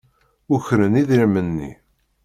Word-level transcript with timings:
Ukren 0.55 0.99
idrimen-nni. 1.01 1.71